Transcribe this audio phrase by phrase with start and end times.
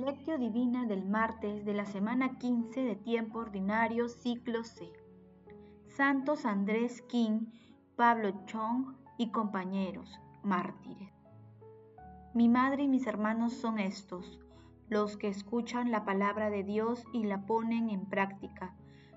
[0.00, 4.90] Lectio Divina del martes de la semana 15 de tiempo ordinario ciclo C.
[5.88, 7.48] Santos Andrés King,
[7.96, 11.12] Pablo Chong y compañeros, mártires.
[12.32, 14.40] Mi madre y mis hermanos son estos,
[14.88, 18.74] los que escuchan la palabra de Dios y la ponen en práctica.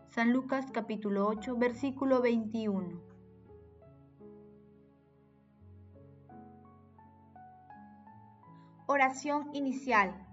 [0.10, 3.00] San Lucas capítulo 8, versículo 21.
[8.88, 10.33] Oración inicial.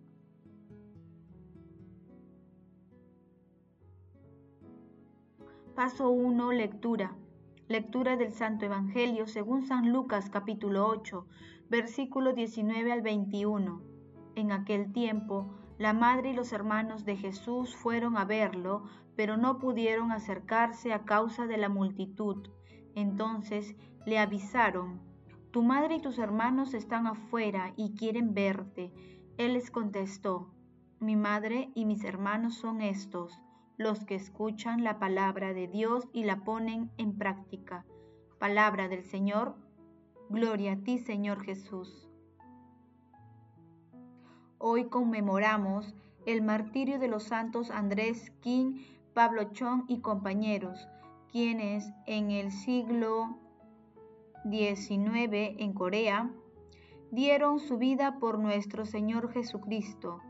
[5.83, 6.51] Paso 1.
[6.51, 7.15] Lectura.
[7.67, 11.25] Lectura del Santo Evangelio según San Lucas capítulo 8,
[11.71, 13.81] versículo 19 al 21.
[14.35, 18.83] En aquel tiempo, la madre y los hermanos de Jesús fueron a verlo,
[19.15, 22.47] pero no pudieron acercarse a causa de la multitud.
[22.93, 25.01] Entonces le avisaron,
[25.49, 28.93] Tu madre y tus hermanos están afuera y quieren verte.
[29.37, 30.53] Él les contestó,
[30.99, 33.41] Mi madre y mis hermanos son estos
[33.81, 37.85] los que escuchan la palabra de Dios y la ponen en práctica.
[38.39, 39.55] Palabra del Señor,
[40.29, 42.07] gloria a ti Señor Jesús.
[44.59, 45.95] Hoy conmemoramos
[46.27, 48.83] el martirio de los santos Andrés King,
[49.15, 50.87] Pablo Chong y compañeros,
[51.31, 53.39] quienes en el siglo
[54.43, 56.31] XIX en Corea
[57.09, 60.21] dieron su vida por nuestro Señor Jesucristo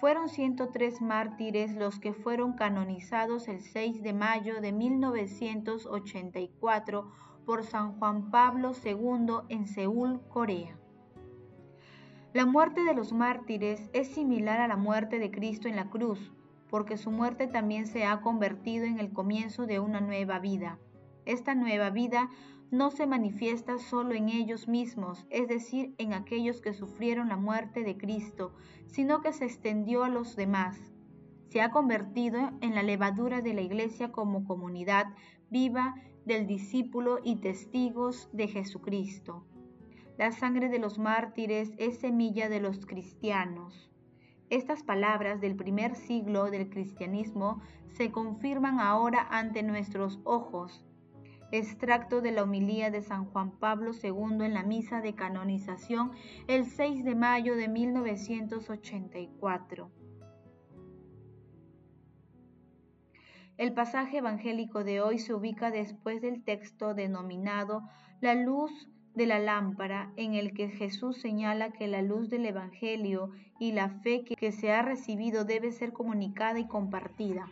[0.00, 7.10] fueron 103 mártires los que fueron canonizados el 6 de mayo de 1984
[7.44, 10.78] por San Juan Pablo II en Seúl, Corea.
[12.32, 16.32] La muerte de los mártires es similar a la muerte de Cristo en la cruz,
[16.68, 20.78] porque su muerte también se ha convertido en el comienzo de una nueva vida.
[21.24, 22.30] Esta nueva vida
[22.70, 27.82] no se manifiesta solo en ellos mismos, es decir, en aquellos que sufrieron la muerte
[27.82, 28.52] de Cristo,
[28.86, 30.76] sino que se extendió a los demás.
[31.48, 35.06] Se ha convertido en la levadura de la Iglesia como comunidad
[35.50, 35.94] viva
[36.26, 39.46] del discípulo y testigos de Jesucristo.
[40.18, 43.90] La sangre de los mártires es semilla de los cristianos.
[44.50, 47.62] Estas palabras del primer siglo del cristianismo
[47.92, 50.84] se confirman ahora ante nuestros ojos
[51.50, 56.10] Extracto de la homilía de San Juan Pablo II en la misa de canonización
[56.46, 59.90] el 6 de mayo de 1984.
[63.56, 67.80] El pasaje evangélico de hoy se ubica después del texto denominado
[68.20, 73.32] La luz de la lámpara, en el que Jesús señala que la luz del Evangelio
[73.58, 77.48] y la fe que se ha recibido debe ser comunicada y compartida.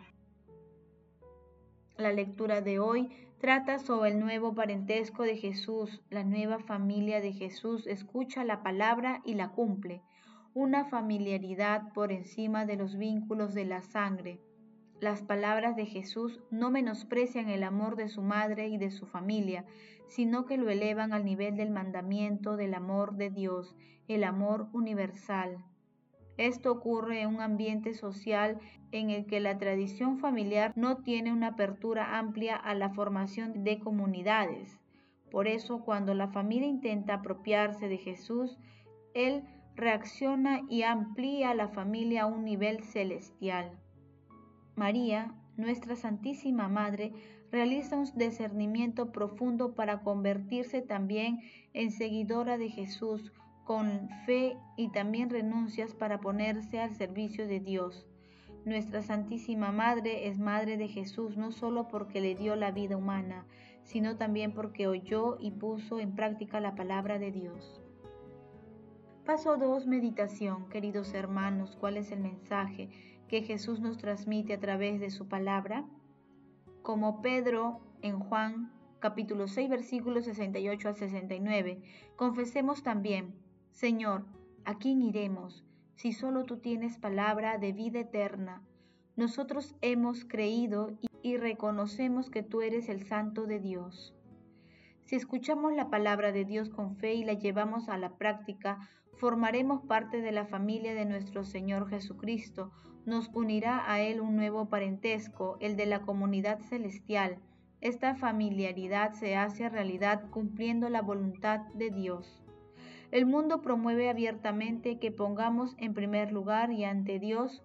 [1.96, 7.32] La lectura de hoy trata sobre el nuevo parentesco de Jesús, la nueva familia de
[7.32, 10.02] Jesús escucha la palabra y la cumple,
[10.54, 14.40] una familiaridad por encima de los vínculos de la sangre.
[15.00, 19.66] Las palabras de Jesús no menosprecian el amor de su madre y de su familia,
[20.08, 23.76] sino que lo elevan al nivel del mandamiento del amor de Dios,
[24.08, 25.62] el amor universal.
[26.36, 28.58] Esto ocurre en un ambiente social
[28.92, 33.78] en el que la tradición familiar no tiene una apertura amplia a la formación de
[33.78, 34.78] comunidades.
[35.30, 38.58] Por eso, cuando la familia intenta apropiarse de Jesús,
[39.14, 43.72] Él reacciona y amplía la familia a un nivel celestial.
[44.74, 47.12] María, nuestra Santísima Madre,
[47.50, 51.40] realiza un discernimiento profundo para convertirse también
[51.72, 53.32] en seguidora de Jesús,
[53.66, 58.06] con fe y también renuncias para ponerse al servicio de Dios.
[58.64, 63.44] Nuestra Santísima Madre es Madre de Jesús no solo porque le dio la vida humana,
[63.82, 67.82] sino también porque oyó y puso en práctica la palabra de Dios.
[69.24, 69.88] Paso 2.
[69.88, 70.68] Meditación.
[70.68, 72.90] Queridos hermanos, ¿cuál es el mensaje
[73.26, 75.84] que Jesús nos transmite a través de su palabra?
[76.82, 81.82] Como Pedro en Juan capítulo 6 versículos 68 al 69,
[82.16, 83.34] confesemos también,
[83.76, 84.24] Señor,
[84.64, 85.62] ¿a quién iremos
[85.96, 88.62] si solo tú tienes palabra de vida eterna?
[89.16, 94.14] Nosotros hemos creído y reconocemos que tú eres el Santo de Dios.
[95.04, 98.88] Si escuchamos la palabra de Dios con fe y la llevamos a la práctica,
[99.18, 102.72] formaremos parte de la familia de nuestro Señor Jesucristo,
[103.04, 107.40] nos unirá a Él un nuevo parentesco, el de la comunidad celestial.
[107.82, 112.45] Esta familiaridad se hace realidad cumpliendo la voluntad de Dios.
[113.16, 117.62] El mundo promueve abiertamente que pongamos en primer lugar y ante Dios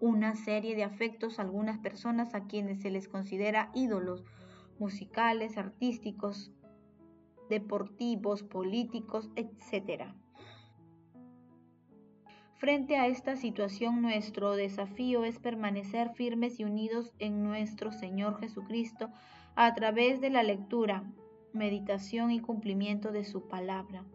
[0.00, 4.24] una serie de afectos a algunas personas a quienes se les considera ídolos
[4.78, 6.50] musicales, artísticos,
[7.50, 10.14] deportivos, políticos, etc.
[12.56, 19.10] Frente a esta situación, nuestro desafío es permanecer firmes y unidos en nuestro Señor Jesucristo
[19.56, 21.04] a través de la lectura,
[21.52, 24.06] meditación y cumplimiento de su palabra.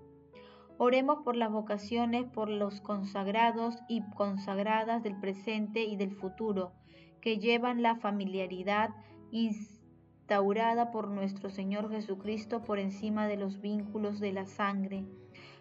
[0.82, 6.72] Oremos por las vocaciones, por los consagrados y consagradas del presente y del futuro,
[7.20, 8.92] que llevan la familiaridad
[9.30, 15.04] instaurada por nuestro Señor Jesucristo por encima de los vínculos de la sangre,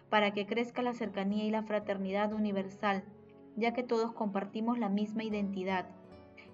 [0.09, 3.03] para que crezca la cercanía y la fraternidad universal,
[3.57, 5.89] ya que todos compartimos la misma identidad.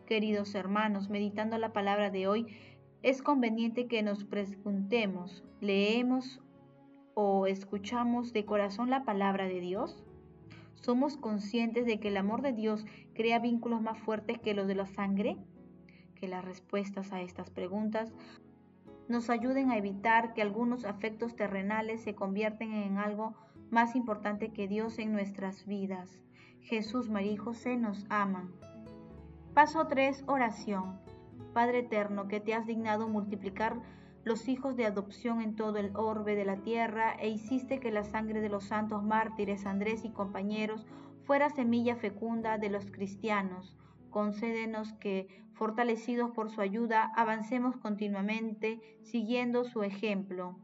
[0.07, 2.47] Queridos hermanos, meditando la palabra de hoy,
[3.03, 6.41] es conveniente que nos preguntemos, ¿leemos
[7.15, 10.03] o escuchamos de corazón la palabra de Dios?
[10.75, 12.85] ¿Somos conscientes de que el amor de Dios
[13.15, 15.37] crea vínculos más fuertes que los de la sangre?
[16.13, 18.13] Que las respuestas a estas preguntas
[19.07, 23.33] nos ayuden a evitar que algunos afectos terrenales se convierten en algo
[23.69, 26.19] más importante que Dios en nuestras vidas.
[26.61, 28.51] Jesús, María y José nos aman.
[29.53, 30.23] Paso 3.
[30.27, 30.99] Oración.
[31.53, 33.79] Padre eterno, que te has dignado multiplicar
[34.25, 38.03] los hijos de adopción en todo el orbe de la tierra, e hiciste que la
[38.03, 40.85] sangre de los santos mártires Andrés y compañeros
[41.23, 43.77] fuera semilla fecunda de los cristianos.
[44.09, 50.57] Concédenos que, fortalecidos por su ayuda, avancemos continuamente siguiendo su ejemplo.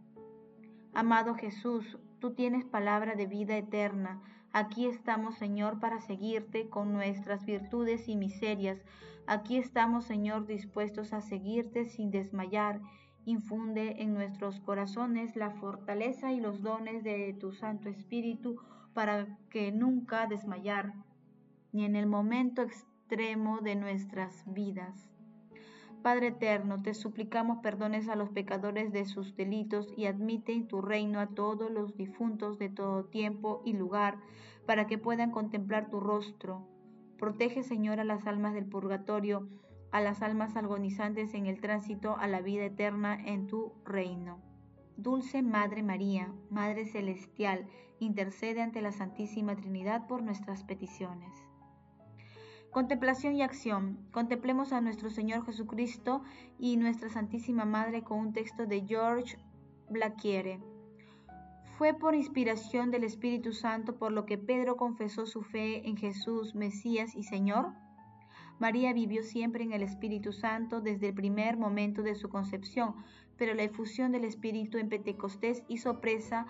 [0.94, 4.22] Amado Jesús, tú tienes palabra de vida eterna.
[4.54, 8.80] Aquí estamos, Señor, para seguirte con nuestras virtudes y miserias.
[9.28, 12.82] Aquí estamos, Señor, dispuestos a seguirte sin desmayar
[13.26, 18.58] Infunde en nuestros corazones la fortaleza y los dones de tu Santo Espíritu
[18.94, 20.94] para que nunca desmayar,
[21.72, 25.12] ni en el momento extremo de nuestras vidas.
[26.02, 30.82] Padre eterno, te suplicamos perdones a los pecadores de sus delitos y admite en tu
[30.82, 34.18] reino a todos los difuntos de todo tiempo y lugar,
[34.66, 36.68] para que puedan contemplar tu rostro.
[37.20, 39.48] Protege, Señor, a las almas del purgatorio
[39.92, 44.40] a las almas agonizantes en el tránsito a la vida eterna en tu reino.
[44.98, 47.68] Dulce Madre María, Madre Celestial,
[48.00, 51.32] intercede ante la Santísima Trinidad por nuestras peticiones.
[52.72, 53.98] Contemplación y acción.
[54.12, 56.24] Contemplemos a nuestro Señor Jesucristo
[56.58, 59.38] y nuestra Santísima Madre con un texto de George
[59.90, 60.62] Blaquiere.
[61.78, 66.56] Fue por inspiración del Espíritu Santo por lo que Pedro confesó su fe en Jesús,
[66.56, 67.74] Mesías y Señor.
[68.62, 72.94] María vivió siempre en el Espíritu Santo desde el primer momento de su concepción,
[73.36, 76.46] pero la efusión del Espíritu en Pentecostés hizo presa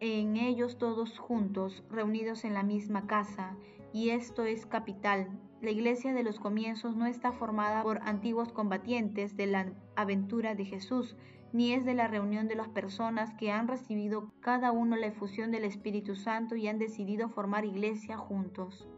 [0.00, 3.54] en ellos todos juntos, reunidos en la misma casa,
[3.92, 5.28] y esto es capital.
[5.60, 10.64] La iglesia de los comienzos no está formada por antiguos combatientes de la aventura de
[10.64, 11.18] Jesús,
[11.52, 15.50] ni es de la reunión de las personas que han recibido cada uno la efusión
[15.50, 18.88] del Espíritu Santo y han decidido formar iglesia juntos.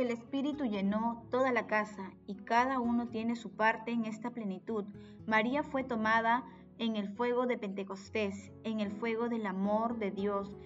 [0.00, 4.86] El Espíritu llenó toda la casa y cada uno tiene su parte en esta plenitud.
[5.26, 6.46] María fue tomada
[6.78, 10.56] en el fuego de Pentecostés, en el fuego del amor de Dios,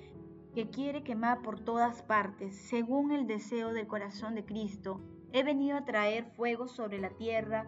[0.54, 5.00] que quiere quemar por todas partes, según el deseo del corazón de Cristo.
[5.32, 7.66] He venido a traer fuego sobre la tierra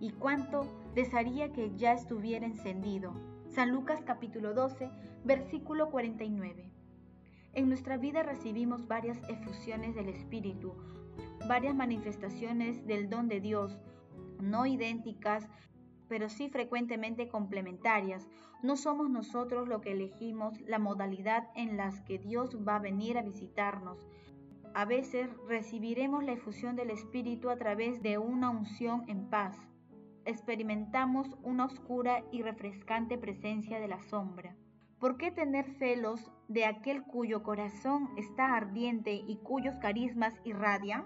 [0.00, 3.12] y cuánto desearía que ya estuviera encendido.
[3.46, 4.90] San Lucas capítulo 12,
[5.24, 6.72] versículo 49.
[7.58, 10.76] En nuestra vida recibimos varias efusiones del Espíritu,
[11.48, 13.76] varias manifestaciones del don de Dios,
[14.40, 15.48] no idénticas,
[16.06, 18.28] pero sí frecuentemente complementarias.
[18.62, 23.18] No somos nosotros lo que elegimos la modalidad en las que Dios va a venir
[23.18, 23.98] a visitarnos.
[24.72, 29.56] A veces recibiremos la efusión del Espíritu a través de una unción en paz.
[30.26, 34.54] Experimentamos una oscura y refrescante presencia de la sombra.
[35.00, 41.04] ¿Por qué tener celos de aquel cuyo corazón está ardiente y cuyos carismas irradian?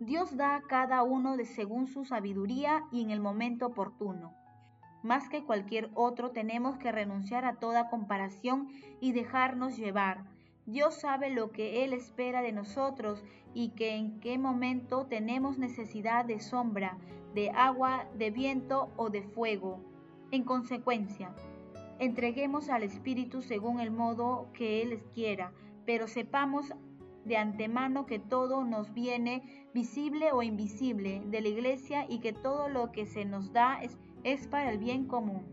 [0.00, 4.32] Dios da a cada uno de según su sabiduría y en el momento oportuno.
[5.02, 8.68] Más que cualquier otro tenemos que renunciar a toda comparación
[8.98, 10.24] y dejarnos llevar.
[10.64, 16.24] Dios sabe lo que Él espera de nosotros y que en qué momento tenemos necesidad
[16.24, 16.96] de sombra,
[17.34, 19.80] de agua, de viento o de fuego.
[20.30, 21.34] En consecuencia,
[21.98, 25.52] Entreguemos al Espíritu según el modo que Él quiera,
[25.84, 26.72] pero sepamos
[27.24, 32.68] de antemano que todo nos viene, visible o invisible, de la Iglesia y que todo
[32.68, 35.44] lo que se nos da es, es para el bien común.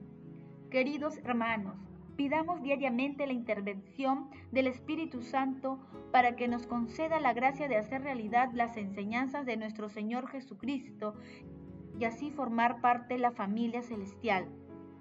[0.70, 1.78] Queridos hermanos,
[2.16, 5.80] pidamos diariamente la intervención del Espíritu Santo
[6.12, 11.16] para que nos conceda la gracia de hacer realidad las enseñanzas de nuestro Señor Jesucristo
[12.00, 14.48] y así formar parte de la familia celestial.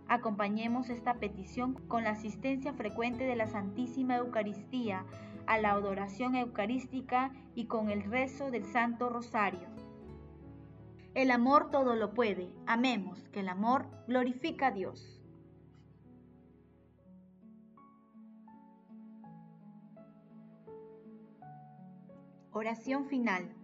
[0.08, 5.04] Acompañemos esta petición con la asistencia frecuente de la Santísima Eucaristía
[5.46, 9.68] a la adoración eucarística y con el rezo del Santo Rosario.
[11.14, 12.50] El amor todo lo puede.
[12.66, 15.20] Amemos que el amor glorifica a Dios.
[22.50, 23.63] Oración final.